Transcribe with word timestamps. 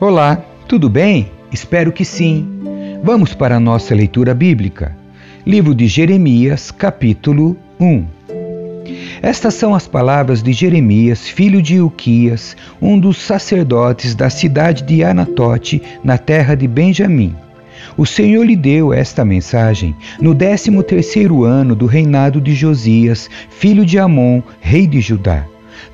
Olá, 0.00 0.42
tudo 0.66 0.88
bem? 0.88 1.30
Espero 1.52 1.92
que 1.92 2.06
sim. 2.06 2.48
Vamos 3.04 3.34
para 3.34 3.56
a 3.56 3.60
nossa 3.60 3.94
leitura 3.94 4.34
bíblica. 4.34 4.96
Livro 5.46 5.74
de 5.74 5.86
Jeremias, 5.86 6.70
capítulo 6.70 7.56
1. 7.78 8.06
Estas 9.20 9.54
são 9.54 9.74
as 9.74 9.86
palavras 9.86 10.42
de 10.42 10.54
Jeremias, 10.54 11.28
filho 11.28 11.60
de 11.60 11.82
Uquias, 11.82 12.56
um 12.80 12.98
dos 12.98 13.18
sacerdotes 13.18 14.14
da 14.14 14.30
cidade 14.30 14.84
de 14.84 15.04
Anatote, 15.04 15.82
na 16.02 16.16
terra 16.16 16.54
de 16.54 16.66
Benjamim. 16.66 17.36
O 17.96 18.06
Senhor 18.06 18.44
lhe 18.44 18.56
deu 18.56 18.92
esta 18.92 19.24
mensagem 19.24 19.94
no 20.20 20.34
décimo 20.34 20.82
terceiro 20.82 21.44
ano 21.44 21.74
do 21.74 21.86
reinado 21.86 22.40
de 22.40 22.54
Josias, 22.54 23.28
filho 23.48 23.84
de 23.84 23.98
Amon, 23.98 24.42
rei 24.60 24.86
de 24.86 25.00
Judá. 25.00 25.46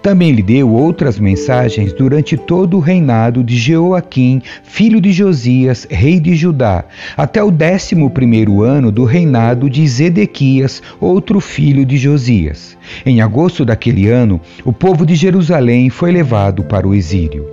Também 0.03 0.31
lhe 0.31 0.43
deu 0.43 0.71
outras 0.73 1.19
mensagens 1.19 1.93
durante 1.93 2.37
todo 2.37 2.77
o 2.77 2.81
reinado 2.81 3.43
de 3.43 3.57
Jeoaquim, 3.57 4.41
filho 4.63 5.01
de 5.01 5.13
Josias, 5.13 5.87
rei 5.91 6.21
de 6.21 6.35
Judá, 6.37 6.85
até 7.17 7.43
o 7.43 7.51
décimo 7.51 8.09
primeiro 8.11 8.63
ano 8.63 8.93
do 8.93 9.05
reinado 9.05 9.69
de 9.69 9.87
Zedequias, 9.87 10.83
outro 11.01 11.41
filho 11.41 11.85
de 11.85 11.97
Josias. 11.97 12.77
Em 13.05 13.21
agosto 13.21 13.65
daquele 13.65 14.09
ano, 14.09 14.41
o 14.65 14.73
povo 14.73 15.05
de 15.05 15.15
Jerusalém 15.15 15.91
foi 15.91 16.13
levado 16.13 16.63
para 16.63 16.87
o 16.87 16.95
exílio. 16.95 17.45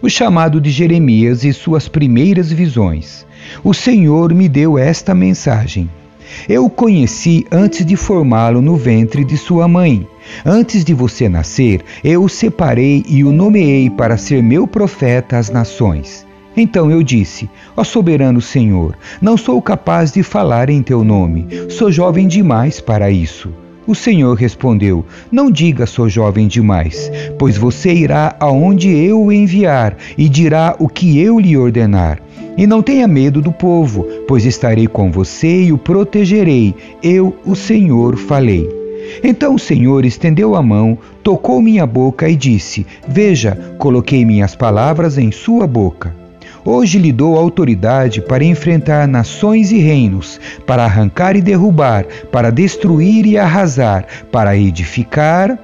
O 0.00 0.08
chamado 0.10 0.60
de 0.60 0.70
Jeremias 0.70 1.44
e 1.44 1.52
suas 1.52 1.86
primeiras 1.86 2.50
visões. 2.50 3.24
O 3.62 3.72
Senhor 3.72 4.34
me 4.34 4.48
deu 4.48 4.78
esta 4.78 5.14
mensagem. 5.14 5.88
Eu 6.48 6.66
o 6.66 6.70
conheci 6.70 7.46
antes 7.50 7.84
de 7.84 7.96
formá-lo 7.96 8.62
no 8.62 8.76
ventre 8.76 9.24
de 9.24 9.36
sua 9.36 9.68
mãe. 9.68 10.06
Antes 10.44 10.84
de 10.84 10.94
você 10.94 11.28
nascer, 11.28 11.82
eu 12.02 12.24
o 12.24 12.28
separei 12.28 13.04
e 13.08 13.22
o 13.22 13.32
nomeei 13.32 13.90
para 13.90 14.16
ser 14.16 14.42
meu 14.42 14.66
profeta 14.66 15.36
às 15.36 15.50
nações. 15.50 16.26
Então 16.56 16.90
eu 16.90 17.02
disse: 17.02 17.48
Ó 17.76 17.84
soberano 17.84 18.40
Senhor, 18.40 18.96
não 19.20 19.36
sou 19.36 19.60
capaz 19.60 20.12
de 20.12 20.22
falar 20.22 20.68
em 20.68 20.82
teu 20.82 21.02
nome, 21.02 21.46
sou 21.70 21.90
jovem 21.90 22.26
demais 22.26 22.80
para 22.80 23.10
isso. 23.10 23.52
O 23.86 23.94
Senhor 23.94 24.34
respondeu: 24.34 25.04
Não 25.30 25.50
diga 25.50 25.86
sou 25.86 26.08
jovem 26.08 26.46
demais, 26.46 27.10
pois 27.38 27.56
você 27.56 27.92
irá 27.92 28.36
aonde 28.38 28.88
eu 28.88 29.22
o 29.22 29.32
enviar 29.32 29.96
e 30.16 30.28
dirá 30.28 30.76
o 30.78 30.88
que 30.88 31.18
eu 31.18 31.38
lhe 31.40 31.56
ordenar. 31.56 32.20
E 32.56 32.66
não 32.66 32.82
tenha 32.82 33.08
medo 33.08 33.40
do 33.40 33.50
povo, 33.50 34.06
pois 34.28 34.44
estarei 34.44 34.86
com 34.86 35.10
você 35.10 35.64
e 35.64 35.72
o 35.72 35.78
protegerei. 35.78 36.74
Eu, 37.02 37.34
o 37.44 37.56
Senhor, 37.56 38.16
falei. 38.16 38.68
Então 39.24 39.54
o 39.54 39.58
Senhor 39.58 40.04
estendeu 40.04 40.54
a 40.54 40.62
mão, 40.62 40.96
tocou 41.22 41.60
minha 41.60 41.86
boca 41.86 42.28
e 42.28 42.36
disse: 42.36 42.86
Veja, 43.08 43.74
coloquei 43.78 44.24
minhas 44.24 44.54
palavras 44.54 45.18
em 45.18 45.32
sua 45.32 45.66
boca. 45.66 46.21
Hoje 46.64 46.96
lhe 46.96 47.10
dou 47.10 47.36
autoridade 47.36 48.20
para 48.20 48.44
enfrentar 48.44 49.08
nações 49.08 49.72
e 49.72 49.78
reinos, 49.78 50.40
para 50.64 50.84
arrancar 50.84 51.34
e 51.34 51.42
derrubar, 51.42 52.04
para 52.30 52.52
destruir 52.52 53.26
e 53.26 53.36
arrasar, 53.36 54.06
para 54.30 54.56
edificar 54.56 55.58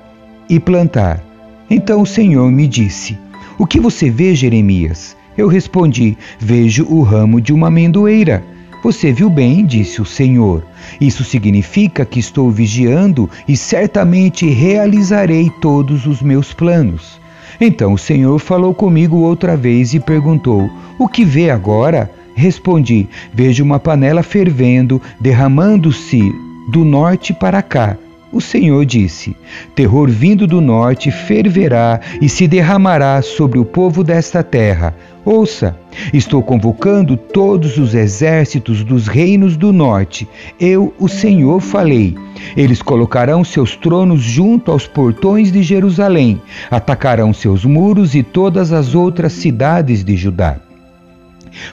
e 0.50 0.58
plantar. 0.58 1.22
Então 1.70 2.02
o 2.02 2.06
Senhor 2.06 2.50
me 2.50 2.66
disse: 2.66 3.16
O 3.56 3.64
que 3.64 3.78
você 3.78 4.10
vê, 4.10 4.34
Jeremias? 4.34 5.16
Eu 5.36 5.46
respondi: 5.46 6.18
Vejo 6.36 6.84
o 6.88 7.02
ramo 7.02 7.40
de 7.40 7.52
uma 7.52 7.68
amendoeira. 7.68 8.42
Você 8.82 9.12
viu 9.12 9.30
bem, 9.30 9.64
disse 9.64 10.02
o 10.02 10.04
Senhor. 10.04 10.64
Isso 11.00 11.22
significa 11.22 12.04
que 12.04 12.18
estou 12.18 12.50
vigiando 12.50 13.30
e 13.46 13.56
certamente 13.56 14.48
realizarei 14.48 15.50
todos 15.60 16.06
os 16.06 16.20
meus 16.22 16.52
planos. 16.52 17.20
Então 17.60 17.92
o 17.92 17.98
Senhor 17.98 18.38
falou 18.38 18.72
comigo 18.72 19.16
outra 19.18 19.56
vez 19.56 19.94
e 19.94 20.00
perguntou: 20.00 20.70
O 20.98 21.08
que 21.08 21.24
vê 21.24 21.50
agora? 21.50 22.10
Respondi: 22.34 23.08
Vejo 23.32 23.64
uma 23.64 23.80
panela 23.80 24.22
fervendo, 24.22 25.02
derramando-se 25.20 26.20
do 26.68 26.84
norte 26.84 27.34
para 27.34 27.62
cá. 27.62 27.96
O 28.30 28.40
Senhor 28.40 28.84
disse: 28.84 29.34
Terror 29.74 30.08
vindo 30.10 30.46
do 30.46 30.60
norte 30.60 31.10
ferverá 31.10 32.00
e 32.20 32.28
se 32.28 32.46
derramará 32.46 33.22
sobre 33.22 33.58
o 33.58 33.64
povo 33.64 34.04
desta 34.04 34.42
terra. 34.42 34.94
Ouça, 35.24 35.76
estou 36.12 36.42
convocando 36.42 37.16
todos 37.16 37.78
os 37.78 37.94
exércitos 37.94 38.84
dos 38.84 39.06
reinos 39.06 39.56
do 39.56 39.72
norte. 39.72 40.28
Eu, 40.60 40.94
o 40.98 41.08
Senhor, 41.08 41.60
falei. 41.60 42.14
Eles 42.56 42.80
colocarão 42.82 43.42
seus 43.44 43.76
tronos 43.76 44.22
junto 44.22 44.70
aos 44.70 44.86
portões 44.86 45.50
de 45.50 45.62
Jerusalém, 45.62 46.40
atacarão 46.70 47.32
seus 47.32 47.64
muros 47.64 48.14
e 48.14 48.22
todas 48.22 48.72
as 48.72 48.94
outras 48.94 49.32
cidades 49.32 50.04
de 50.04 50.16
Judá. 50.16 50.67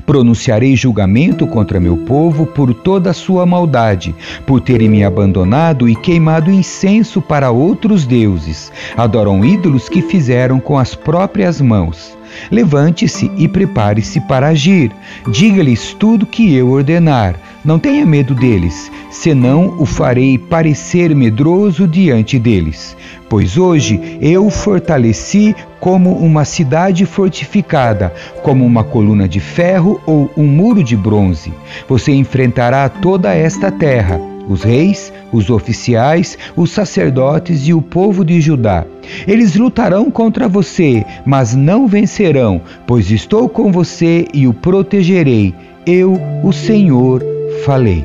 Pronunciarei 0.06 0.76
julgamento 0.76 1.48
contra 1.48 1.80
meu 1.80 1.98
povo 1.98 2.46
por 2.46 2.74
toda 2.74 3.10
a 3.10 3.14
sua 3.14 3.46
maldade, 3.46 4.16
por 4.46 4.62
terem 4.62 4.90
me 4.90 5.04
abandonado 5.04 5.88
e 5.90 5.96
queimado 5.96 6.52
incenso 6.52 7.22
para 7.22 7.52
outros 7.52 8.06
deuses. 8.06 8.72
Adoram 8.96 9.44
ídolos 9.44 9.90
que 9.90 10.02
fizeram 10.02 10.60
com 10.60 10.78
as 10.78 10.96
próprias 10.96 11.62
mãos. 11.62 12.16
Levante-se 12.52 13.32
e 13.38 13.48
prepare-se 13.48 14.20
para 14.22 14.48
agir. 14.48 14.92
Diga-lhes 15.32 15.94
tudo 15.94 16.26
que 16.26 16.54
eu 16.54 16.70
ordenar. 16.70 17.36
Não 17.64 17.80
tenha 17.80 18.06
medo 18.06 18.36
deles, 18.36 18.92
senão 19.10 19.76
o 19.80 19.86
farei 19.86 20.38
parecer 20.38 21.16
medroso 21.16 21.88
diante 21.88 22.38
deles. 22.38 22.96
Pois 23.28 23.58
hoje 23.58 24.20
eu 24.22 24.50
fortaleci 24.52 25.56
como 25.86 26.14
uma 26.14 26.44
cidade 26.46 27.06
fortificada, 27.06 28.12
como 28.42 28.66
uma 28.66 28.84
coluna 28.84 29.30
de 29.30 29.40
ferro 29.40 30.02
ou 30.04 30.32
um 30.36 30.48
muro 30.48 30.84
de 30.84 30.98
bronze. 30.98 31.54
Você 31.88 32.12
enfrentará 32.12 32.90
toda 32.90 33.36
esta 33.36 33.72
terra 33.72 34.20
os 34.50 34.64
reis, 34.64 35.14
os 35.32 35.52
oficiais, 35.52 36.40
os 36.56 36.72
sacerdotes 36.72 37.68
e 37.68 37.74
o 37.76 37.84
povo 37.84 38.26
de 38.26 38.42
Judá. 38.42 38.84
Eles 39.28 39.56
lutarão 39.56 40.10
contra 40.10 40.48
você, 40.48 41.06
mas 41.24 41.54
não 41.54 41.86
vencerão, 41.86 42.62
pois 42.88 43.12
estou 43.12 43.48
com 43.48 43.72
você 43.72 44.26
e 44.34 44.48
o 44.48 44.56
protegerei. 44.56 45.54
Eu, 45.86 46.20
o 46.44 46.52
Senhor, 46.52 47.24
falei. 47.64 48.04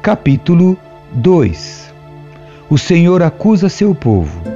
Capítulo 0.00 0.78
2 1.12 1.92
O 2.70 2.78
Senhor 2.78 3.22
acusa 3.22 3.68
seu 3.68 3.94
povo. 3.94 4.49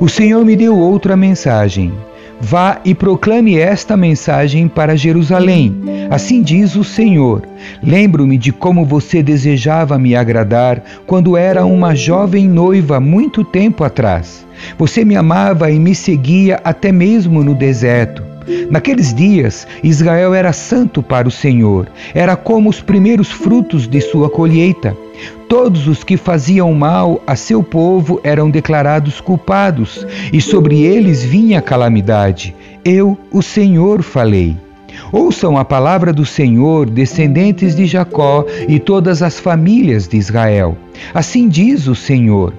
O 0.00 0.08
Senhor 0.08 0.44
me 0.44 0.56
deu 0.56 0.76
outra 0.76 1.16
mensagem. 1.16 1.92
Vá 2.40 2.80
e 2.84 2.94
proclame 2.94 3.58
esta 3.58 3.96
mensagem 3.96 4.66
para 4.66 4.96
Jerusalém. 4.96 5.74
Assim 6.10 6.42
diz 6.42 6.74
o 6.74 6.82
Senhor: 6.82 7.42
Lembro-me 7.82 8.36
de 8.36 8.52
como 8.52 8.84
você 8.84 9.22
desejava 9.22 9.98
me 9.98 10.16
agradar 10.16 10.82
quando 11.06 11.36
era 11.36 11.64
uma 11.64 11.94
jovem 11.94 12.48
noiva 12.48 12.98
muito 12.98 13.44
tempo 13.44 13.84
atrás. 13.84 14.44
Você 14.76 15.04
me 15.04 15.16
amava 15.16 15.70
e 15.70 15.78
me 15.78 15.94
seguia 15.94 16.60
até 16.64 16.90
mesmo 16.90 17.44
no 17.44 17.54
deserto. 17.54 18.22
Naqueles 18.70 19.14
dias, 19.14 19.66
Israel 19.82 20.34
era 20.34 20.52
santo 20.52 21.02
para 21.02 21.26
o 21.26 21.30
Senhor, 21.30 21.88
era 22.14 22.36
como 22.36 22.68
os 22.68 22.80
primeiros 22.80 23.30
frutos 23.30 23.88
de 23.88 24.00
sua 24.00 24.28
colheita. 24.28 24.94
Todos 25.56 25.86
os 25.86 26.02
que 26.02 26.16
faziam 26.16 26.74
mal 26.74 27.22
a 27.24 27.36
seu 27.36 27.62
povo 27.62 28.20
eram 28.24 28.50
declarados 28.50 29.20
culpados, 29.20 30.04
e 30.32 30.40
sobre 30.40 30.82
eles 30.82 31.22
vinha 31.22 31.62
calamidade. 31.62 32.52
Eu, 32.84 33.16
o 33.30 33.40
Senhor, 33.40 34.02
falei. 34.02 34.56
Ouçam 35.12 35.56
a 35.56 35.64
palavra 35.64 36.12
do 36.12 36.26
Senhor, 36.26 36.90
descendentes 36.90 37.76
de 37.76 37.86
Jacó 37.86 38.44
e 38.66 38.80
todas 38.80 39.22
as 39.22 39.38
famílias 39.38 40.08
de 40.08 40.16
Israel. 40.16 40.76
Assim 41.14 41.48
diz 41.48 41.86
o 41.86 41.94
Senhor. 41.94 42.52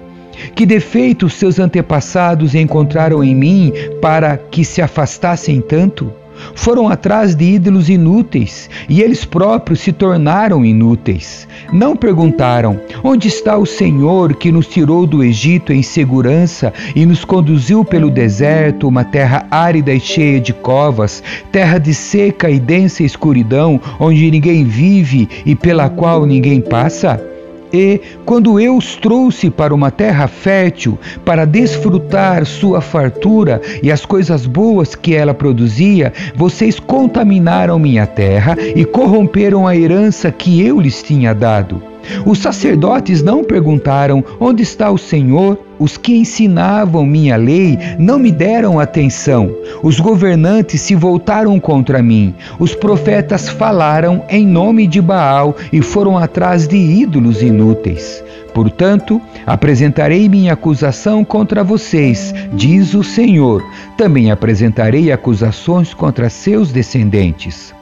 Que 0.54 0.64
defeitos 0.64 1.34
seus 1.34 1.58
antepassados 1.58 2.54
encontraram 2.54 3.22
em 3.22 3.34
mim 3.34 3.74
para 4.00 4.38
que 4.38 4.64
se 4.64 4.80
afastassem 4.80 5.60
tanto? 5.60 6.10
Foram 6.54 6.88
atrás 6.88 7.34
de 7.34 7.44
ídolos 7.44 7.88
inúteis 7.88 8.68
e 8.88 9.00
eles 9.02 9.24
próprios 9.24 9.80
se 9.80 9.92
tornaram 9.92 10.64
inúteis. 10.64 11.46
Não 11.72 11.96
perguntaram: 11.96 12.80
onde 13.02 13.28
está 13.28 13.56
o 13.56 13.66
Senhor 13.66 14.34
que 14.34 14.52
nos 14.52 14.66
tirou 14.66 15.06
do 15.06 15.22
Egito 15.22 15.72
em 15.72 15.82
segurança 15.82 16.72
e 16.94 17.04
nos 17.06 17.24
conduziu 17.24 17.84
pelo 17.84 18.10
deserto, 18.10 18.88
uma 18.88 19.04
terra 19.04 19.46
árida 19.50 19.92
e 19.92 20.00
cheia 20.00 20.40
de 20.40 20.52
covas, 20.52 21.22
terra 21.50 21.78
de 21.78 21.94
seca 21.94 22.50
e 22.50 22.58
densa 22.58 23.02
escuridão, 23.02 23.80
onde 23.98 24.30
ninguém 24.30 24.64
vive 24.64 25.28
e 25.44 25.54
pela 25.54 25.88
qual 25.88 26.24
ninguém 26.24 26.60
passa? 26.60 27.35
E, 27.76 28.00
quando 28.24 28.58
eu 28.58 28.74
os 28.74 28.96
trouxe 28.96 29.50
para 29.50 29.74
uma 29.74 29.90
terra 29.90 30.26
fértil, 30.26 30.98
para 31.26 31.44
desfrutar 31.44 32.46
sua 32.46 32.80
fartura 32.80 33.60
e 33.82 33.92
as 33.92 34.06
coisas 34.06 34.46
boas 34.46 34.94
que 34.94 35.14
ela 35.14 35.34
produzia, 35.34 36.10
vocês 36.34 36.80
contaminaram 36.80 37.78
minha 37.78 38.06
terra 38.06 38.56
e 38.74 38.82
corromperam 38.82 39.66
a 39.66 39.76
herança 39.76 40.32
que 40.32 40.64
eu 40.66 40.80
lhes 40.80 41.02
tinha 41.02 41.34
dado. 41.34 41.95
Os 42.24 42.38
sacerdotes 42.38 43.22
não 43.22 43.44
perguntaram: 43.44 44.24
Onde 44.40 44.62
está 44.62 44.90
o 44.90 44.98
Senhor? 44.98 45.58
Os 45.78 45.98
que 45.98 46.16
ensinavam 46.16 47.04
minha 47.04 47.36
lei 47.36 47.78
não 47.98 48.18
me 48.18 48.32
deram 48.32 48.80
atenção. 48.80 49.54
Os 49.82 50.00
governantes 50.00 50.80
se 50.80 50.94
voltaram 50.94 51.60
contra 51.60 52.02
mim. 52.02 52.34
Os 52.58 52.74
profetas 52.74 53.48
falaram 53.48 54.22
em 54.30 54.46
nome 54.46 54.86
de 54.86 55.02
Baal 55.02 55.54
e 55.70 55.82
foram 55.82 56.16
atrás 56.16 56.66
de 56.66 56.76
ídolos 56.76 57.42
inúteis. 57.42 58.24
Portanto, 58.54 59.20
apresentarei 59.44 60.30
minha 60.30 60.54
acusação 60.54 61.22
contra 61.22 61.62
vocês, 61.62 62.34
diz 62.54 62.94
o 62.94 63.04
Senhor. 63.04 63.62
Também 63.98 64.30
apresentarei 64.30 65.12
acusações 65.12 65.92
contra 65.92 66.30
seus 66.30 66.72
descendentes. 66.72 67.75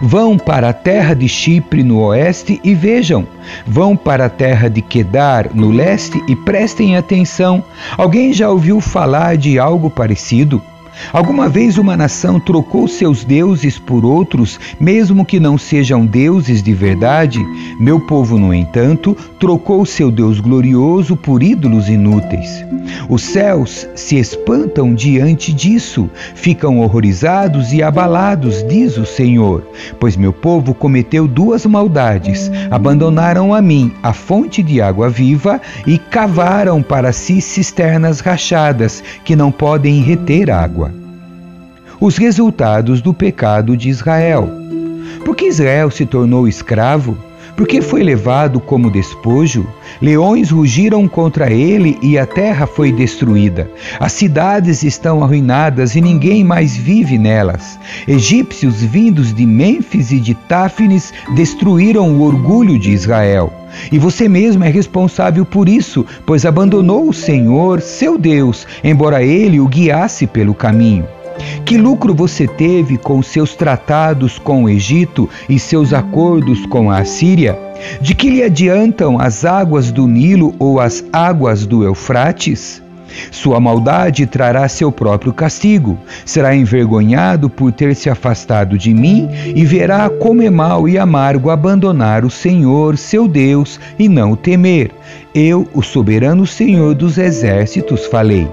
Vão 0.00 0.38
para 0.38 0.68
a 0.68 0.72
terra 0.72 1.14
de 1.14 1.28
Chipre 1.28 1.82
no 1.82 2.00
oeste 2.00 2.60
e 2.62 2.74
vejam. 2.74 3.26
Vão 3.66 3.96
para 3.96 4.26
a 4.26 4.30
terra 4.30 4.68
de 4.68 4.82
Quedar 4.82 5.50
no 5.54 5.70
leste 5.70 6.22
e 6.28 6.36
prestem 6.36 6.96
atenção. 6.96 7.62
Alguém 7.96 8.32
já 8.32 8.50
ouviu 8.50 8.80
falar 8.80 9.36
de 9.36 9.58
algo 9.58 9.90
parecido? 9.90 10.62
Alguma 11.12 11.48
vez 11.48 11.78
uma 11.78 11.96
nação 11.96 12.40
trocou 12.40 12.88
seus 12.88 13.24
deuses 13.24 13.78
por 13.78 14.04
outros, 14.04 14.58
mesmo 14.80 15.24
que 15.24 15.38
não 15.38 15.56
sejam 15.56 16.04
deuses 16.04 16.62
de 16.62 16.72
verdade? 16.72 17.38
Meu 17.78 18.00
povo, 18.00 18.38
no 18.38 18.52
entanto, 18.52 19.16
trocou 19.38 19.84
seu 19.84 20.10
Deus 20.10 20.40
glorioso 20.40 21.16
por 21.16 21.42
ídolos 21.42 21.88
inúteis. 21.88 22.64
Os 23.08 23.22
céus 23.22 23.86
se 23.94 24.16
espantam 24.16 24.94
diante 24.94 25.52
disso, 25.52 26.08
ficam 26.34 26.80
horrorizados 26.80 27.72
e 27.72 27.82
abalados, 27.82 28.64
diz 28.66 28.96
o 28.96 29.06
Senhor, 29.06 29.66
pois 29.98 30.16
meu 30.16 30.32
povo 30.32 30.74
cometeu 30.74 31.26
duas 31.28 31.66
maldades: 31.66 32.50
abandonaram 32.70 33.54
a 33.54 33.60
mim 33.60 33.92
a 34.02 34.12
fonte 34.12 34.62
de 34.62 34.80
água 34.80 35.08
viva 35.08 35.60
e 35.86 35.98
cavaram 35.98 36.82
para 36.82 37.12
si 37.12 37.40
cisternas 37.40 38.20
rachadas 38.20 39.02
que 39.24 39.36
não 39.36 39.50
podem 39.50 40.00
reter 40.02 40.50
água 40.50 40.85
os 42.00 42.16
resultados 42.16 43.00
do 43.00 43.14
pecado 43.14 43.76
de 43.76 43.88
Israel. 43.88 44.48
Porque 45.24 45.46
Israel 45.46 45.90
se 45.90 46.06
tornou 46.06 46.46
escravo? 46.46 47.16
Porque 47.56 47.80
foi 47.80 48.02
levado 48.02 48.60
como 48.60 48.90
despojo? 48.90 49.66
Leões 50.00 50.50
rugiram 50.50 51.08
contra 51.08 51.50
ele 51.50 51.98
e 52.02 52.18
a 52.18 52.26
terra 52.26 52.66
foi 52.66 52.92
destruída. 52.92 53.70
As 53.98 54.12
cidades 54.12 54.82
estão 54.82 55.24
arruinadas 55.24 55.96
e 55.96 56.02
ninguém 56.02 56.44
mais 56.44 56.76
vive 56.76 57.16
nelas. 57.16 57.78
Egípcios 58.06 58.82
vindos 58.82 59.32
de 59.32 59.46
Mênfis 59.46 60.12
e 60.12 60.20
de 60.20 60.34
Táfnis 60.34 61.14
destruíram 61.34 62.10
o 62.16 62.22
orgulho 62.22 62.78
de 62.78 62.90
Israel. 62.90 63.50
E 63.90 63.98
você 63.98 64.28
mesmo 64.28 64.62
é 64.62 64.68
responsável 64.68 65.44
por 65.44 65.66
isso, 65.66 66.04
pois 66.26 66.44
abandonou 66.44 67.08
o 67.08 67.14
Senhor, 67.14 67.80
seu 67.80 68.18
Deus, 68.18 68.66
embora 68.84 69.22
ele 69.22 69.60
o 69.60 69.66
guiasse 69.66 70.26
pelo 70.26 70.54
caminho. 70.54 71.15
Que 71.66 71.76
lucro 71.76 72.14
você 72.14 72.46
teve 72.46 72.96
com 72.96 73.20
seus 73.20 73.56
tratados 73.56 74.38
com 74.38 74.62
o 74.62 74.68
Egito 74.68 75.28
e 75.48 75.58
seus 75.58 75.92
acordos 75.92 76.64
com 76.66 76.92
a 76.92 76.98
Assíria? 76.98 77.58
De 78.00 78.14
que 78.14 78.30
lhe 78.30 78.40
adiantam 78.40 79.20
as 79.20 79.44
águas 79.44 79.90
do 79.90 80.06
Nilo 80.06 80.54
ou 80.60 80.78
as 80.78 81.04
águas 81.12 81.66
do 81.66 81.82
Eufrates? 81.82 82.80
Sua 83.32 83.58
maldade 83.58 84.26
trará 84.26 84.68
seu 84.68 84.92
próprio 84.92 85.32
castigo. 85.32 85.98
Será 86.24 86.54
envergonhado 86.54 87.50
por 87.50 87.72
ter 87.72 87.96
se 87.96 88.08
afastado 88.08 88.78
de 88.78 88.94
mim 88.94 89.28
e 89.52 89.64
verá 89.64 90.08
como 90.08 90.42
é 90.42 90.50
mau 90.50 90.88
e 90.88 90.96
amargo 90.96 91.50
abandonar 91.50 92.24
o 92.24 92.30
Senhor, 92.30 92.96
seu 92.96 93.26
Deus, 93.26 93.80
e 93.98 94.08
não 94.08 94.30
o 94.30 94.36
temer. 94.36 94.92
Eu, 95.34 95.66
o 95.74 95.82
soberano 95.82 96.46
Senhor 96.46 96.94
dos 96.94 97.18
exércitos, 97.18 98.06
falei. 98.06 98.48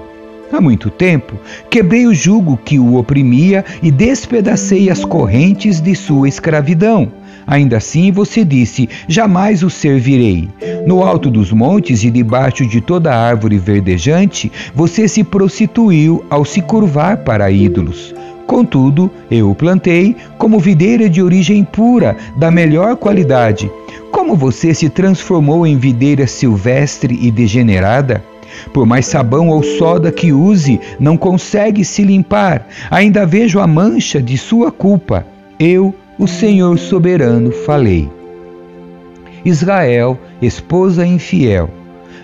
Há 0.52 0.60
muito 0.60 0.90
tempo, 0.90 1.34
quebrei 1.68 2.06
o 2.06 2.14
jugo 2.14 2.56
que 2.56 2.78
o 2.78 2.96
oprimia 2.96 3.64
e 3.82 3.90
despedacei 3.90 4.88
as 4.88 5.04
correntes 5.04 5.80
de 5.80 5.94
sua 5.94 6.28
escravidão. 6.28 7.10
Ainda 7.46 7.76
assim 7.76 8.10
você 8.12 8.44
disse: 8.44 8.88
Jamais 9.08 9.62
o 9.62 9.70
servirei. 9.70 10.48
No 10.86 11.02
alto 11.02 11.30
dos 11.30 11.52
montes 11.52 12.04
e 12.04 12.10
debaixo 12.10 12.66
de 12.66 12.80
toda 12.80 13.14
árvore 13.14 13.58
verdejante, 13.58 14.50
você 14.74 15.08
se 15.08 15.24
prostituiu 15.24 16.24
ao 16.30 16.44
se 16.44 16.60
curvar 16.62 17.18
para 17.18 17.50
ídolos. 17.50 18.14
Contudo, 18.46 19.10
eu 19.30 19.50
o 19.50 19.54
plantei 19.54 20.14
como 20.36 20.58
videira 20.58 21.08
de 21.08 21.22
origem 21.22 21.64
pura, 21.64 22.16
da 22.36 22.50
melhor 22.50 22.96
qualidade. 22.96 23.70
Como 24.10 24.36
você 24.36 24.74
se 24.74 24.88
transformou 24.88 25.66
em 25.66 25.76
videira 25.76 26.26
silvestre 26.26 27.18
e 27.20 27.30
degenerada? 27.30 28.22
Por 28.72 28.86
mais 28.86 29.06
sabão 29.06 29.48
ou 29.48 29.62
soda 29.62 30.10
que 30.10 30.32
use, 30.32 30.80
não 30.98 31.16
consegue 31.16 31.84
se 31.84 32.02
limpar. 32.02 32.66
Ainda 32.90 33.26
vejo 33.26 33.58
a 33.58 33.66
mancha 33.66 34.20
de 34.22 34.36
sua 34.36 34.70
culpa. 34.70 35.26
Eu, 35.58 35.94
o 36.18 36.26
Senhor 36.26 36.78
soberano, 36.78 37.50
falei. 37.50 38.08
Israel, 39.44 40.18
esposa 40.40 41.06
infiel. 41.06 41.68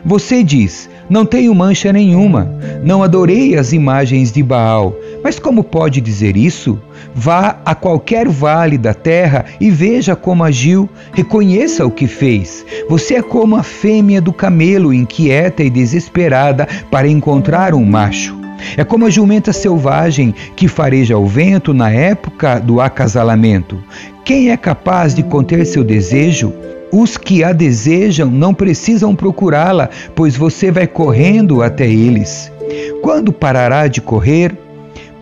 Você 0.04 0.42
diz: 0.42 0.88
Não 1.10 1.26
tenho 1.26 1.52
mancha 1.52 1.92
nenhuma, 1.92 2.48
não 2.84 3.02
adorei 3.02 3.56
as 3.56 3.72
imagens 3.72 4.30
de 4.30 4.44
Baal. 4.44 4.94
Mas 5.24 5.40
como 5.40 5.64
pode 5.64 6.00
dizer 6.00 6.36
isso? 6.36 6.80
Vá 7.12 7.58
a 7.64 7.74
qualquer 7.74 8.28
vale 8.28 8.78
da 8.78 8.94
terra 8.94 9.44
e 9.60 9.72
veja 9.72 10.14
como 10.14 10.44
agiu, 10.44 10.88
reconheça 11.12 11.84
o 11.84 11.90
que 11.90 12.06
fez. 12.06 12.64
Você 12.88 13.16
é 13.16 13.22
como 13.22 13.56
a 13.56 13.64
fêmea 13.64 14.20
do 14.20 14.32
camelo, 14.32 14.94
inquieta 14.94 15.64
e 15.64 15.68
desesperada 15.68 16.68
para 16.92 17.08
encontrar 17.08 17.74
um 17.74 17.84
macho. 17.84 18.38
É 18.76 18.84
como 18.84 19.06
a 19.06 19.10
jumenta 19.10 19.52
selvagem 19.52 20.32
que 20.54 20.68
fareja 20.68 21.18
o 21.18 21.26
vento 21.26 21.74
na 21.74 21.90
época 21.90 22.60
do 22.60 22.80
acasalamento. 22.80 23.82
Quem 24.24 24.50
é 24.50 24.56
capaz 24.56 25.12
de 25.12 25.24
conter 25.24 25.66
seu 25.66 25.82
desejo? 25.82 26.52
Os 26.92 27.16
que 27.16 27.44
a 27.44 27.52
desejam 27.52 28.30
não 28.30 28.52
precisam 28.52 29.14
procurá-la, 29.14 29.88
pois 30.14 30.36
você 30.36 30.70
vai 30.70 30.86
correndo 30.86 31.62
até 31.62 31.88
eles. 31.88 32.50
Quando 33.02 33.32
parará 33.32 33.86
de 33.86 34.00
correr? 34.00 34.56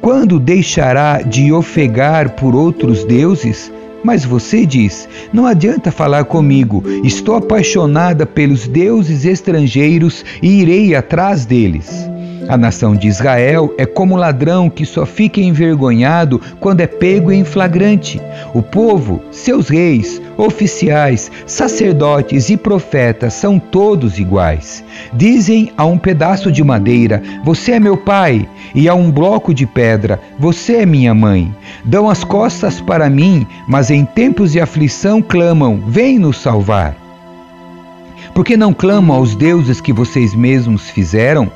Quando 0.00 0.38
deixará 0.38 1.20
de 1.23 1.53
ofegar 1.53 2.31
por 2.31 2.55
outros 2.55 3.05
deuses? 3.05 3.70
Mas 4.03 4.25
você 4.25 4.65
diz: 4.65 5.09
não 5.32 5.44
adianta 5.44 5.91
falar 5.91 6.25
comigo, 6.25 6.82
estou 7.05 7.34
apaixonada 7.34 8.25
pelos 8.25 8.67
deuses 8.67 9.25
estrangeiros 9.25 10.25
e 10.41 10.63
irei 10.63 10.94
atrás 10.94 11.44
deles. 11.44 12.08
A 12.48 12.56
nação 12.56 12.96
de 12.96 13.06
Israel 13.06 13.74
é 13.76 13.84
como 13.84 14.17
ladrão 14.17 14.70
que 14.70 14.86
só 14.86 15.05
fica 15.05 15.38
envergonhado 15.38 16.40
quando 16.58 16.81
é 16.81 16.86
pego 16.86 17.31
em 17.31 17.44
flagrante. 17.44 18.19
O 18.55 18.62
povo, 18.62 19.20
seus 19.31 19.69
reis, 19.69 20.19
oficiais, 20.34 21.31
sacerdotes 21.46 22.48
e 22.48 22.56
profetas 22.56 23.34
são 23.34 23.58
todos 23.58 24.19
iguais. 24.19 24.82
Dizem 25.12 25.70
a 25.76 25.84
um 25.84 25.98
pedaço 25.98 26.50
de 26.50 26.64
madeira: 26.64 27.22
Você 27.44 27.72
é 27.72 27.81
meu 27.81 27.98
pai, 27.98 28.48
e 28.74 28.88
a 28.88 28.94
um 28.94 29.10
bloco 29.10 29.52
de 29.52 29.67
pedra: 29.67 30.19
Você 30.38 30.76
é 30.76 30.86
minha 30.86 31.14
mãe. 31.14 31.55
Dão 31.84 32.08
as 32.08 32.24
costas 32.24 32.81
para 32.81 33.10
mim, 33.10 33.46
mas 33.69 33.90
em 33.90 34.06
tempos 34.06 34.52
de 34.52 34.60
aflição 34.60 35.20
clamam: 35.20 35.82
Vem 35.86 36.19
nos 36.19 36.38
salvar. 36.38 36.96
Por 38.32 38.43
que 38.43 38.56
não 38.56 38.72
clamam 38.72 39.17
aos 39.17 39.34
deuses 39.34 39.82
que 39.82 39.93
vocês 39.93 40.34
mesmos 40.34 40.88
fizeram? 40.88 41.50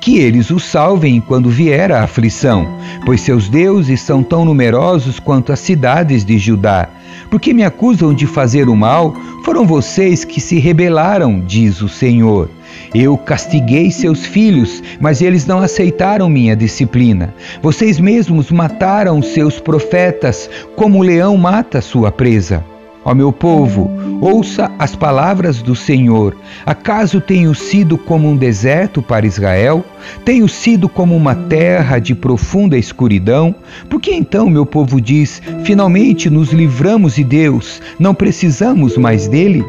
Que 0.00 0.18
eles 0.18 0.50
o 0.50 0.58
salvem 0.58 1.20
quando 1.20 1.50
vier 1.50 1.92
a 1.92 2.02
aflição, 2.02 2.66
pois 3.04 3.20
seus 3.20 3.48
deuses 3.48 4.00
são 4.00 4.22
tão 4.22 4.44
numerosos 4.44 5.18
quanto 5.20 5.52
as 5.52 5.60
cidades 5.60 6.24
de 6.24 6.38
Judá. 6.38 6.88
Porque 7.30 7.54
me 7.54 7.64
acusam 7.64 8.12
de 8.12 8.26
fazer 8.26 8.68
o 8.68 8.76
mal? 8.76 9.14
Foram 9.44 9.66
vocês 9.66 10.24
que 10.24 10.40
se 10.40 10.58
rebelaram, 10.58 11.40
diz 11.40 11.80
o 11.80 11.88
Senhor. 11.88 12.50
Eu 12.94 13.16
castiguei 13.16 13.90
seus 13.90 14.26
filhos, 14.26 14.82
mas 15.00 15.22
eles 15.22 15.46
não 15.46 15.58
aceitaram 15.58 16.28
minha 16.28 16.54
disciplina. 16.54 17.34
Vocês 17.62 17.98
mesmos 17.98 18.50
mataram 18.50 19.22
seus 19.22 19.58
profetas, 19.58 20.48
como 20.76 20.98
o 20.98 21.02
leão 21.02 21.36
mata 21.36 21.80
sua 21.80 22.12
presa. 22.12 22.64
Ó 23.04 23.14
meu 23.14 23.32
povo, 23.32 23.90
ouça 24.20 24.70
as 24.78 24.94
palavras 24.94 25.60
do 25.60 25.74
Senhor. 25.74 26.36
Acaso 26.64 27.20
tenho 27.20 27.52
sido 27.52 27.98
como 27.98 28.28
um 28.28 28.36
deserto 28.36 29.02
para 29.02 29.26
Israel? 29.26 29.84
Tenho 30.24 30.48
sido 30.48 30.88
como 30.88 31.16
uma 31.16 31.34
terra 31.34 31.98
de 31.98 32.14
profunda 32.14 32.78
escuridão? 32.78 33.54
Por 33.90 34.00
que 34.00 34.12
então 34.12 34.48
meu 34.48 34.64
povo 34.64 35.00
diz: 35.00 35.42
finalmente 35.64 36.30
nos 36.30 36.52
livramos 36.52 37.16
de 37.16 37.24
Deus, 37.24 37.82
não 37.98 38.14
precisamos 38.14 38.96
mais 38.96 39.26
dele? 39.26 39.64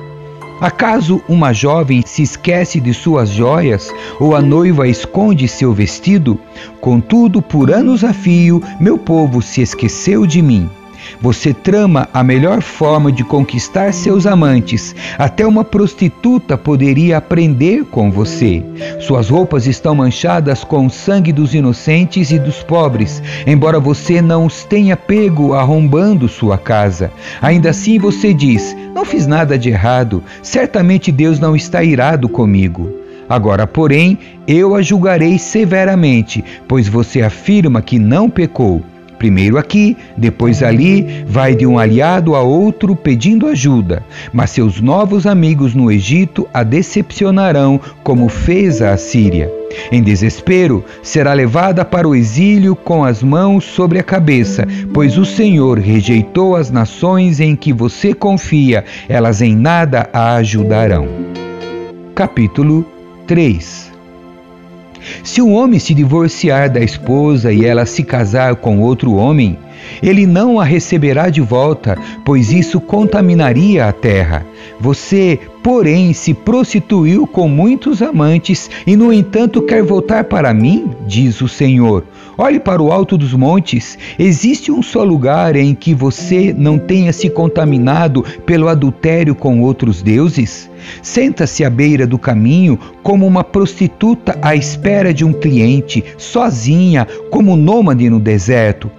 Acaso 0.62 1.20
uma 1.28 1.52
jovem 1.52 2.04
se 2.06 2.22
esquece 2.22 2.80
de 2.80 2.94
suas 2.94 3.30
joias 3.30 3.92
ou 4.20 4.36
a 4.36 4.42
noiva 4.42 4.88
esconde 4.88 5.48
seu 5.48 5.74
vestido? 5.74 6.40
Contudo, 6.80 7.42
por 7.42 7.72
anos 7.72 8.04
a 8.04 8.14
fio, 8.14 8.62
meu 8.80 8.98
povo 8.98 9.42
se 9.42 9.62
esqueceu 9.62 10.28
de 10.28 10.42
mim. 10.42 10.70
Você 11.22 11.54
trama 11.54 12.08
a 12.14 12.24
melhor 12.24 12.62
forma 12.62 13.12
de 13.12 13.24
conquistar 13.24 13.94
seus 13.94 14.26
amantes. 14.26 14.96
Até 15.18 15.46
uma 15.46 15.64
prostituta 15.64 16.58
poderia 16.58 17.18
aprender 17.18 17.86
com 17.86 18.12
você. 18.12 18.64
Suas 19.00 19.30
roupas 19.30 19.68
estão 19.68 19.96
manchadas 19.96 20.64
com 20.64 20.86
o 20.86 20.90
sangue 20.90 21.32
dos 21.32 21.54
inocentes 21.54 22.32
e 22.32 22.40
dos 22.40 22.64
pobres, 22.64 23.22
embora 23.46 23.80
você 23.80 24.22
não 24.22 24.46
os 24.46 24.64
tenha 24.64 24.98
pego 24.98 25.54
arrombando 25.54 26.28
sua 26.28 26.58
casa. 26.58 27.12
Ainda 27.42 27.70
assim 27.70 28.00
você 28.00 28.34
diz: 28.34 28.76
Não 28.94 29.06
fiz 29.06 29.28
nada 29.28 29.58
de 29.58 29.70
errado. 29.70 30.24
Certamente 30.42 31.12
Deus 31.12 31.40
não 31.40 31.56
está 31.56 31.84
irado 31.84 32.28
comigo. 32.30 33.04
Agora, 33.28 33.66
porém, 33.66 34.18
eu 34.48 34.76
a 34.76 34.82
julgarei 34.82 35.40
severamente, 35.40 36.44
pois 36.68 36.88
você 36.88 37.22
afirma 37.22 37.82
que 37.82 37.98
não 37.98 38.30
pecou. 38.30 38.84
Primeiro 39.24 39.58
aqui, 39.58 39.96
depois 40.18 40.62
ali, 40.62 41.24
vai 41.26 41.56
de 41.56 41.66
um 41.66 41.80
aliado 41.80 42.36
a 42.36 42.42
outro 42.42 42.94
pedindo 42.94 43.48
ajuda, 43.48 44.04
mas 44.34 44.50
seus 44.50 44.82
novos 44.82 45.26
amigos 45.26 45.74
no 45.74 45.90
Egito 45.90 46.46
a 46.54 46.62
decepcionarão, 46.62 47.80
como 48.04 48.28
fez 48.28 48.82
a 48.82 48.92
Assíria. 48.92 49.50
Em 49.90 50.04
desespero, 50.04 50.84
será 51.02 51.32
levada 51.32 51.86
para 51.86 52.06
o 52.06 52.14
exílio 52.14 52.76
com 52.76 53.06
as 53.06 53.24
mãos 53.24 53.64
sobre 53.64 53.98
a 53.98 54.04
cabeça, 54.04 54.68
pois 54.94 55.18
o 55.18 55.24
Senhor 55.24 55.80
rejeitou 55.80 56.58
as 56.58 56.70
nações 56.70 57.40
em 57.40 57.56
que 57.56 57.72
você 57.72 58.14
confia, 58.14 58.84
elas 59.08 59.42
em 59.42 59.56
nada 59.56 60.10
a 60.12 60.36
ajudarão. 60.36 61.08
Capítulo 62.14 62.86
3 63.26 63.93
se 65.24 65.42
um 65.42 65.54
homem 65.54 65.80
se 65.80 65.94
divorciar 65.94 66.70
da 66.70 66.80
esposa 66.80 67.52
e 67.52 67.66
ela 67.66 67.86
se 67.86 68.04
casar 68.04 68.56
com 68.56 68.80
outro 68.80 69.14
homem, 69.14 69.58
ele 70.02 70.26
não 70.26 70.60
a 70.60 70.64
receberá 70.64 71.30
de 71.30 71.42
volta, 71.42 71.98
pois 72.24 72.52
isso 72.52 72.80
contaminaria 72.80 73.86
a 73.86 73.92
terra. 73.92 74.46
Você, 74.80 75.40
porém, 75.62 76.14
se 76.14 76.34
prostituiu 76.34 77.26
com 77.28 77.48
muitos 77.48 78.02
amantes 78.02 78.70
e, 78.86 78.96
no 78.96 79.14
entanto, 79.14 79.62
quer 79.62 79.84
voltar 79.84 80.26
para 80.26 80.54
mim? 80.54 80.92
Diz 81.08 81.42
o 81.42 81.48
Senhor. 81.48 82.04
Olhe 82.38 82.60
para 82.60 82.82
o 82.82 82.92
alto 82.92 83.16
dos 83.16 83.34
montes. 83.34 83.98
Existe 84.18 84.72
um 84.72 84.82
só 84.82 85.04
lugar 85.04 85.56
em 85.56 85.76
que 85.76 85.94
você 85.94 86.54
não 86.58 86.80
tenha 86.80 87.14
se 87.14 87.30
contaminado 87.30 88.26
pelo 88.46 88.68
adultério 88.68 89.36
com 89.36 89.62
outros 89.62 90.02
deuses? 90.02 90.70
Senta-se 91.02 91.64
à 91.64 91.70
beira 91.70 92.06
do 92.08 92.18
caminho 92.18 92.78
como 93.02 93.26
uma 93.26 93.44
prostituta 93.44 94.38
à 94.42 94.56
espera 94.56 95.14
de 95.14 95.24
um 95.24 95.32
cliente, 95.32 96.04
sozinha, 96.18 97.08
como 97.30 97.56
nômade 97.56 98.10
no 98.10 98.20
deserto. 98.20 98.90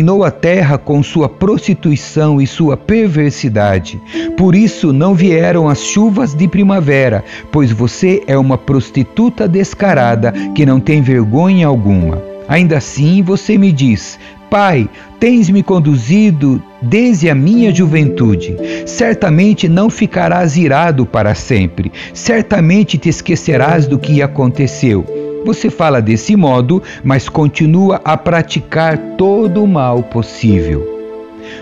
Contaminou 0.00 0.24
a 0.24 0.30
terra 0.30 0.78
com 0.78 1.02
sua 1.02 1.28
prostituição 1.28 2.40
e 2.40 2.46
sua 2.46 2.74
perversidade. 2.74 4.00
Por 4.34 4.54
isso 4.54 4.94
não 4.94 5.14
vieram 5.14 5.68
as 5.68 5.82
chuvas 5.82 6.32
de 6.32 6.48
primavera, 6.48 7.22
pois 7.52 7.70
você 7.70 8.22
é 8.26 8.38
uma 8.38 8.56
prostituta 8.56 9.46
descarada 9.46 10.32
que 10.54 10.64
não 10.64 10.80
tem 10.80 11.02
vergonha 11.02 11.66
alguma. 11.66 12.22
Ainda 12.48 12.78
assim 12.78 13.22
você 13.22 13.58
me 13.58 13.70
diz: 13.70 14.18
Pai, 14.48 14.88
tens 15.18 15.50
me 15.50 15.62
conduzido 15.62 16.62
desde 16.80 17.28
a 17.28 17.34
minha 17.34 17.70
juventude. 17.70 18.56
Certamente 18.86 19.68
não 19.68 19.90
ficarás 19.90 20.56
irado 20.56 21.04
para 21.04 21.34
sempre. 21.34 21.92
Certamente 22.14 22.96
te 22.96 23.10
esquecerás 23.10 23.86
do 23.86 23.98
que 23.98 24.22
aconteceu. 24.22 25.19
Você 25.44 25.70
fala 25.70 26.00
desse 26.02 26.36
modo, 26.36 26.82
mas 27.02 27.28
continua 27.28 28.00
a 28.04 28.16
praticar 28.16 28.98
todo 29.16 29.64
o 29.64 29.68
mal 29.68 30.02
possível. 30.02 30.86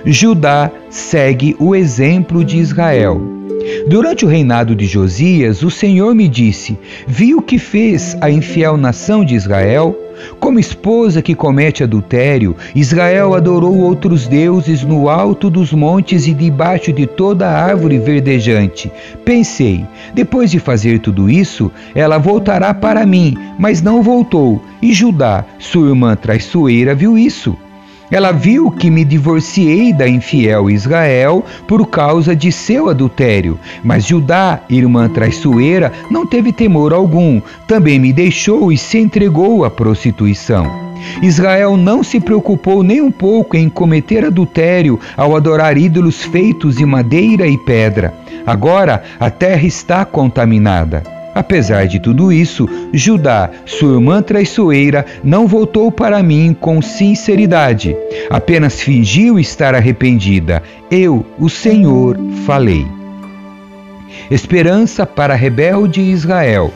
Judá 0.04 0.70
segue 0.90 1.56
o 1.58 1.74
exemplo 1.74 2.44
de 2.44 2.58
Israel. 2.58 3.20
Durante 3.86 4.24
o 4.24 4.28
reinado 4.28 4.74
de 4.74 4.86
Josias, 4.86 5.62
o 5.62 5.70
Senhor 5.70 6.14
me 6.14 6.28
disse: 6.28 6.78
Vi 7.06 7.34
o 7.34 7.42
que 7.42 7.58
fez 7.58 8.16
a 8.20 8.30
infiel 8.30 8.76
nação 8.76 9.24
de 9.24 9.34
Israel? 9.34 10.07
Como 10.40 10.58
esposa 10.58 11.22
que 11.22 11.34
comete 11.34 11.82
adultério, 11.82 12.56
Israel 12.74 13.34
adorou 13.34 13.76
outros 13.78 14.26
deuses 14.26 14.82
no 14.82 15.08
alto 15.08 15.50
dos 15.50 15.72
montes 15.72 16.26
e 16.26 16.34
debaixo 16.34 16.92
de 16.92 17.06
toda 17.06 17.48
árvore 17.48 17.98
verdejante. 17.98 18.90
Pensei, 19.24 19.84
depois 20.14 20.50
de 20.50 20.58
fazer 20.58 20.98
tudo 20.98 21.28
isso, 21.30 21.70
ela 21.94 22.18
voltará 22.18 22.72
para 22.72 23.06
mim, 23.06 23.36
mas 23.58 23.82
não 23.82 24.02
voltou. 24.02 24.62
E 24.80 24.92
Judá, 24.92 25.44
sua 25.58 25.88
irmã 25.88 26.16
traiçoeira, 26.16 26.94
viu 26.94 27.18
isso. 27.18 27.56
Ela 28.10 28.32
viu 28.32 28.70
que 28.70 28.90
me 28.90 29.04
divorciei 29.04 29.92
da 29.92 30.08
infiel 30.08 30.70
Israel 30.70 31.44
por 31.66 31.86
causa 31.86 32.34
de 32.34 32.50
seu 32.50 32.88
adultério, 32.88 33.58
mas 33.84 34.06
Judá, 34.06 34.60
irmã 34.68 35.08
traiçoeira, 35.08 35.92
não 36.10 36.26
teve 36.26 36.52
temor 36.52 36.92
algum, 36.92 37.40
também 37.66 37.98
me 37.98 38.12
deixou 38.12 38.72
e 38.72 38.78
se 38.78 38.98
entregou 38.98 39.64
à 39.64 39.70
prostituição. 39.70 40.88
Israel 41.22 41.76
não 41.76 42.02
se 42.02 42.18
preocupou 42.18 42.82
nem 42.82 43.00
um 43.00 43.10
pouco 43.10 43.56
em 43.56 43.68
cometer 43.68 44.24
adultério 44.24 44.98
ao 45.16 45.36
adorar 45.36 45.76
ídolos 45.76 46.22
feitos 46.22 46.76
de 46.76 46.86
madeira 46.86 47.46
e 47.46 47.56
pedra. 47.58 48.14
Agora 48.46 49.02
a 49.20 49.30
terra 49.30 49.66
está 49.66 50.04
contaminada. 50.04 51.17
Apesar 51.38 51.86
de 51.86 52.00
tudo 52.00 52.32
isso, 52.32 52.68
Judá, 52.92 53.48
sua 53.64 53.94
irmã 53.94 54.20
traiçoeira, 54.20 55.06
não 55.22 55.46
voltou 55.46 55.92
para 55.92 56.20
mim 56.20 56.52
com 56.52 56.82
sinceridade. 56.82 57.96
Apenas 58.28 58.80
fingiu 58.80 59.38
estar 59.38 59.72
arrependida. 59.72 60.60
Eu, 60.90 61.24
o 61.38 61.48
Senhor, 61.48 62.18
falei. 62.44 62.84
Esperança 64.28 65.06
para 65.06 65.36
rebelde 65.36 66.00
Israel. 66.00 66.72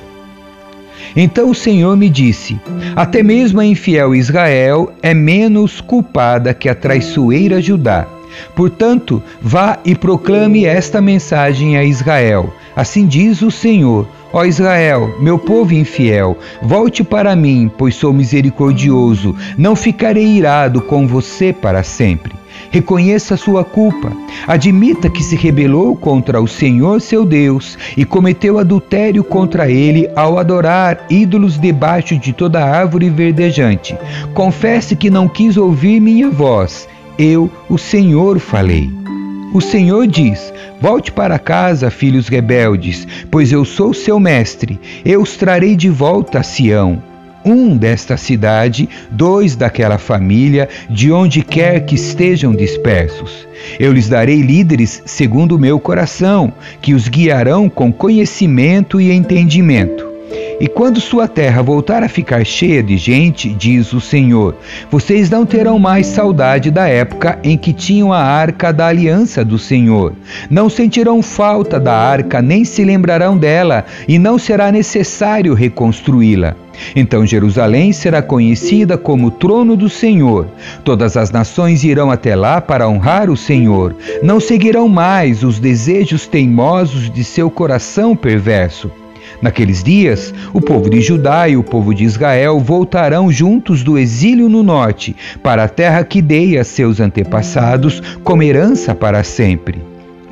Então 1.17 1.51
o 1.51 1.55
Senhor 1.57 1.97
me 1.97 2.09
disse: 2.09 2.57
Até 2.95 3.21
mesmo 3.21 3.59
a 3.59 3.67
infiel 3.67 4.15
Israel 4.15 4.93
é 5.03 5.13
menos 5.13 5.81
culpada 5.81 6.55
que 6.55 6.69
a 6.69 6.75
traiçoeira 6.77 7.61
Judá. 7.61 8.07
Portanto, 8.55 9.23
vá 9.41 9.79
e 9.85 9.95
proclame 9.95 10.65
esta 10.65 11.01
mensagem 11.01 11.77
a 11.77 11.85
Israel. 11.85 12.53
Assim 12.75 13.07
diz 13.07 13.43
o 13.43 13.51
Senhor 13.51 14.07
Ó 14.35 14.47
Israel, 14.47 15.15
meu 15.21 15.39
povo 15.39 15.75
infiel, 15.75 16.39
volte 16.63 17.05
para 17.05 17.37
mim, 17.37 17.71
pois 17.77 17.95
sou 17.95 18.15
misericordioso, 18.15 19.37
não 19.59 19.77
ficarei 19.77 20.25
irado 20.25 20.81
com 20.81 21.07
você 21.07 21.53
para 21.53 21.83
sempre. 21.83 22.33
Reconheça 22.71 23.37
sua 23.37 23.63
culpa, 23.63 24.11
admita 24.47 25.11
que 25.11 25.23
se 25.23 25.37
rebelou 25.37 25.95
contra 25.95 26.41
o 26.41 26.49
Senhor 26.49 27.03
seu 27.03 27.27
Deus 27.27 27.77
e 27.95 28.07
cometeu 28.07 28.59
adultério 28.59 29.23
contra 29.23 29.71
ele 29.71 30.09
ao 30.17 30.39
adorar 30.39 31.05
ídolos 31.11 31.59
debaixo 31.59 32.19
de 32.19 32.33
toda 32.33 32.65
árvore 32.65 33.11
verdejante. 33.11 33.95
Confesse 34.33 34.97
que 34.97 35.11
não 35.11 35.29
quis 35.29 35.59
ouvir 35.59 36.01
minha 36.01 36.31
voz. 36.31 36.89
Eu, 37.25 37.49
o 37.69 37.79
Senhor, 37.79 38.41
falei. 38.41 38.91
O 39.55 39.61
Senhor 39.61 40.09
diz: 40.09 40.53
Volte 40.81 41.13
para 41.13 41.39
casa, 41.39 41.89
filhos 41.89 42.27
rebeldes, 42.27 43.07
pois 43.31 43.53
eu 43.53 43.65
sou 43.65 43.95
seu 43.95 44.19
mestre. 44.19 44.81
Eu 45.05 45.23
os 45.23 45.37
trarei 45.37 45.77
de 45.77 45.89
volta 45.89 46.41
a 46.41 46.43
Sião. 46.43 47.01
Um 47.45 47.77
desta 47.77 48.17
cidade, 48.17 48.89
dois 49.09 49.55
daquela 49.55 49.99
família, 49.99 50.69
de 50.91 51.13
onde 51.13 51.43
quer 51.43 51.85
que 51.85 51.95
estejam 51.95 52.53
dispersos. 52.53 53.47
Eu 53.79 53.93
lhes 53.93 54.09
darei 54.09 54.43
líderes 54.43 55.01
segundo 55.07 55.55
o 55.55 55.61
meu 55.61 55.79
coração, 55.79 56.53
que 56.81 56.93
os 56.93 57.07
guiarão 57.07 57.69
com 57.69 57.93
conhecimento 57.93 59.01
e 59.01 59.13
entendimento. 59.13 60.12
E 60.61 60.69
quando 60.69 61.01
sua 61.01 61.27
terra 61.27 61.61
voltar 61.61 62.03
a 62.05 62.09
ficar 62.09 62.45
cheia 62.47 62.83
de 62.83 62.97
gente, 62.97 63.49
diz 63.49 63.93
o 63.93 64.01
Senhor, 64.01 64.55
vocês 64.91 65.29
não 65.29 65.45
terão 65.45 65.79
mais 65.79 66.07
saudade 66.07 66.71
da 66.71 66.87
época 66.87 67.39
em 67.43 67.59
que 67.59 67.73
tinham 67.73 68.13
a 68.13 68.21
arca 68.23 68.73
da 68.73 68.87
aliança 68.87 69.45
do 69.45 69.59
Senhor. 69.59 70.13
Não 70.49 70.71
sentirão 70.71 71.21
falta 71.21 71.81
da 71.81 71.95
arca, 71.95 72.41
nem 72.41 72.65
se 72.65 72.85
lembrarão 72.85 73.37
dela, 73.37 73.85
e 74.07 74.19
não 74.19 74.39
será 74.39 74.71
necessário 74.71 75.53
reconstruí-la. 75.53 76.55
Então 76.95 77.27
Jerusalém 77.27 77.93
será 77.93 78.23
conhecida 78.23 78.97
como 78.97 79.31
trono 79.31 79.77
do 79.77 79.89
Senhor. 79.89 80.47
Todas 80.85 81.17
as 81.17 81.31
nações 81.31 81.85
irão 81.85 82.11
até 82.11 82.35
lá 82.35 82.61
para 82.61 82.89
honrar 82.89 83.31
o 83.31 83.37
Senhor. 83.37 83.95
Não 84.23 84.41
seguirão 84.41 84.89
mais 84.89 85.43
os 85.43 85.59
desejos 85.59 86.27
teimosos 86.27 87.11
de 87.11 87.25
seu 87.25 87.51
coração 87.51 88.17
perverso. 88.17 89.02
Naqueles 89.43 89.83
dias, 89.83 90.33
o 90.55 90.61
povo 90.61 90.89
de 90.89 91.01
Judá 91.01 91.49
e 91.49 91.57
o 91.57 91.65
povo 91.65 91.93
de 91.93 92.05
Israel 92.05 92.61
voltarão 92.61 93.31
juntos 93.33 93.83
do 93.83 93.99
exílio 93.99 94.49
no 94.49 94.63
norte, 94.63 95.17
para 95.43 95.65
a 95.65 95.69
terra 95.69 96.05
que 96.05 96.23
dei 96.23 96.57
a 96.57 96.63
seus 96.63 97.01
antepassados 97.01 98.01
como 98.23 98.45
herança 98.45 98.95
para 98.95 99.25
sempre. 99.25 99.83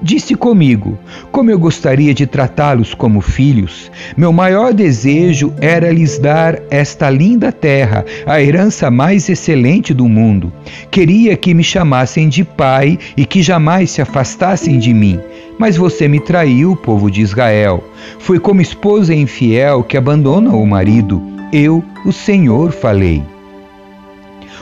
disse 0.01 0.37
comigo: 0.37 0.97
Como 1.33 1.51
eu 1.51 1.59
gostaria 1.59 2.15
de 2.15 2.25
tratá-los 2.25 2.95
como 2.95 3.21
filhos. 3.21 3.91
Meu 4.17 4.33
maior 4.33 4.73
desejo 4.73 5.53
era 5.61 5.93
lhes 5.93 6.17
dar 6.17 6.61
esta 6.71 7.11
linda 7.11 7.51
terra, 7.51 8.05
a 8.25 8.41
herança 8.41 8.93
mais 8.93 9.29
excelente 9.29 9.93
do 9.93 10.09
mundo. 10.09 10.53
Queria 10.89 11.37
que 11.37 11.53
me 11.53 11.65
chamassem 11.65 12.29
de 12.29 12.45
pai 12.45 12.97
e 13.17 13.27
que 13.27 13.43
jamais 13.43 13.91
se 13.91 14.01
afastassem 14.01 14.79
de 14.79 14.95
mim. 14.95 15.19
Mas 15.61 15.77
você 15.77 16.09
me 16.09 16.19
traiu, 16.19 16.75
povo 16.75 17.11
de 17.11 17.21
Israel. 17.21 17.85
Foi 18.19 18.41
como 18.41 18.63
esposa 18.63 19.15
infiel 19.15 19.85
que 19.85 19.95
abandona 19.95 20.57
o 20.57 20.67
marido. 20.67 21.21
Eu, 21.53 21.85
o 22.07 22.11
Senhor, 22.11 22.73
falei. 22.73 23.23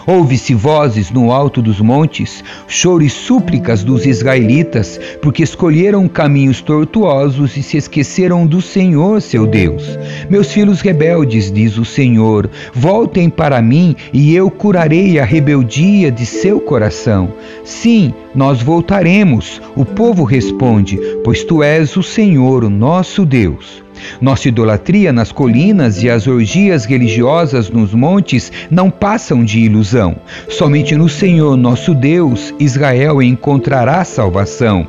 Ouve-se 0.08 0.54
vozes 0.54 1.10
no 1.10 1.30
alto 1.30 1.60
dos 1.60 1.82
montes, 1.82 2.42
choro 2.66 3.04
e 3.04 3.10
súplicas 3.10 3.84
dos 3.84 4.06
israelitas, 4.06 4.98
porque 5.20 5.42
escolheram 5.42 6.08
caminhos 6.08 6.62
tortuosos 6.62 7.54
e 7.58 7.62
se 7.62 7.76
esqueceram 7.76 8.46
do 8.46 8.62
Senhor, 8.62 9.20
seu 9.20 9.46
Deus. 9.46 9.98
Meus 10.30 10.50
filhos 10.50 10.80
rebeldes, 10.80 11.52
diz 11.52 11.76
o 11.76 11.84
Senhor, 11.84 12.48
voltem 12.72 13.28
para 13.28 13.60
mim 13.60 13.94
e 14.10 14.34
eu 14.34 14.50
curarei 14.50 15.18
a 15.18 15.26
rebeldia 15.26 16.10
de 16.10 16.24
seu 16.24 16.58
coração. 16.58 17.34
Sim, 17.62 18.14
nós 18.34 18.62
voltaremos, 18.62 19.60
o 19.76 19.84
povo 19.84 20.24
responde, 20.24 20.98
pois 21.22 21.44
tu 21.44 21.62
és 21.62 21.94
o 21.98 22.02
Senhor, 22.02 22.64
o 22.64 22.70
nosso 22.70 23.26
Deus. 23.26 23.86
Nossa 24.20 24.48
idolatria 24.48 25.12
nas 25.12 25.32
colinas 25.32 26.02
e 26.02 26.10
as 26.10 26.26
orgias 26.26 26.84
religiosas 26.84 27.70
nos 27.70 27.92
montes 27.94 28.52
não 28.70 28.90
passam 28.90 29.44
de 29.44 29.60
ilusão. 29.60 30.16
Somente 30.48 30.96
no 30.96 31.08
Senhor 31.08 31.56
nosso 31.56 31.94
Deus 31.94 32.54
Israel 32.58 33.22
encontrará 33.22 34.04
salvação. 34.04 34.86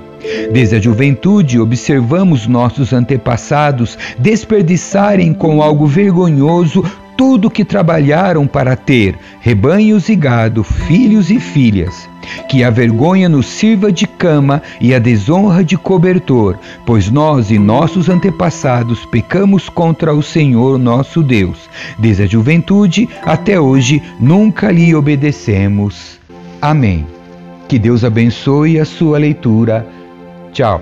Desde 0.51 0.75
a 0.75 0.81
juventude 0.81 1.59
observamos 1.59 2.45
nossos 2.45 2.91
antepassados 2.91 3.97
desperdiçarem 4.17 5.33
com 5.33 5.61
algo 5.61 5.87
vergonhoso 5.87 6.83
tudo 7.19 7.49
que 7.49 7.65
trabalharam 7.65 8.47
para 8.47 8.77
ter, 8.77 9.13
rebanhos 9.41 10.07
e 10.07 10.15
gado, 10.15 10.63
filhos 10.63 11.29
e 11.29 11.37
filhas. 11.37 12.07
Que 12.47 12.63
a 12.63 12.69
vergonha 12.69 13.27
nos 13.27 13.45
sirva 13.45 13.91
de 13.91 14.07
cama 14.07 14.61
e 14.79 14.95
a 14.95 14.99
desonra 14.99 15.61
de 15.61 15.75
cobertor, 15.77 16.57
pois 16.85 17.11
nós 17.11 17.51
e 17.51 17.59
nossos 17.59 18.07
antepassados 18.07 19.05
pecamos 19.05 19.67
contra 19.67 20.13
o 20.13 20.23
Senhor 20.23 20.79
nosso 20.79 21.21
Deus. 21.21 21.69
Desde 21.97 22.23
a 22.23 22.25
juventude 22.25 23.09
até 23.23 23.59
hoje 23.59 24.01
nunca 24.17 24.71
lhe 24.71 24.95
obedecemos. 24.95 26.21
Amém. 26.61 27.05
Que 27.67 27.77
Deus 27.77 28.05
abençoe 28.05 28.79
a 28.79 28.85
sua 28.85 29.17
leitura. 29.17 29.85
Tchau. 30.53 30.81